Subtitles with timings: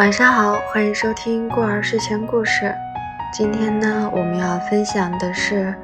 [0.00, 2.74] 晚上好，欢迎收听过儿睡前故事。
[3.30, 5.74] 今天呢，我们要分享的是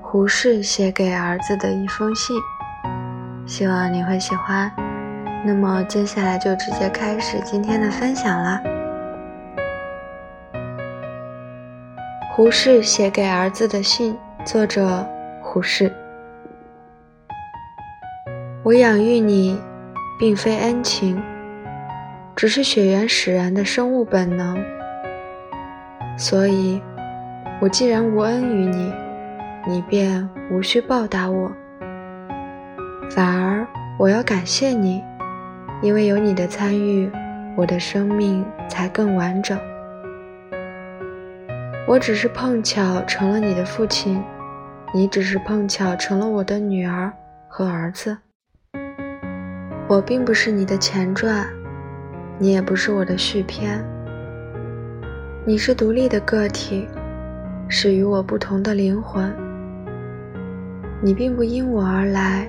[0.00, 2.34] 胡适写给儿子的一封信，
[3.46, 4.72] 希望你会喜欢。
[5.44, 8.62] 那么接下来就直接开始今天的分享啦。
[12.34, 15.06] 胡适写给儿子的信，作者
[15.42, 15.92] 胡适。
[18.62, 19.60] 我养育你，
[20.18, 21.22] 并非恩情。
[22.40, 24.56] 只是血缘使然的生物本能，
[26.16, 26.80] 所以，
[27.60, 28.90] 我既然无恩于你，
[29.68, 31.52] 你便无需报答我。
[33.10, 33.66] 反而，
[33.98, 35.04] 我要感谢你，
[35.82, 37.12] 因为有你的参与，
[37.58, 39.60] 我的生命才更完整。
[41.86, 44.24] 我只是碰巧成了你的父亲，
[44.94, 47.12] 你只是碰巧成了我的女儿
[47.48, 48.16] 和儿子。
[49.86, 51.46] 我并不是你的前传。
[52.42, 53.84] 你也不是我的续篇，
[55.44, 56.88] 你是独立的个体，
[57.68, 59.30] 是与我不同的灵魂。
[61.02, 62.48] 你并不因我而来，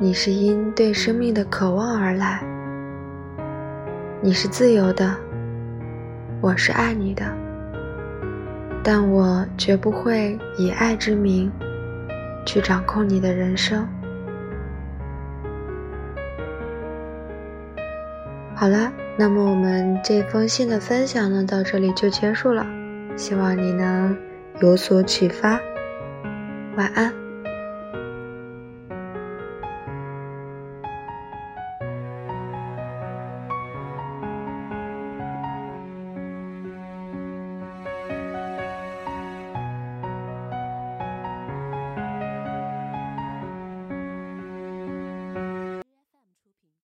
[0.00, 2.44] 你是因对生命的渴望而来。
[4.20, 5.14] 你是自由的，
[6.40, 7.24] 我是爱你的，
[8.82, 11.52] 但我绝不会以爱之名
[12.44, 13.86] 去掌控你的人生。
[18.58, 22.66] 好了，那么我们这封信的分享呢，到这里就结束了。
[23.14, 24.16] 希望你能
[24.60, 25.60] 有所启发。
[26.74, 27.25] 晚安。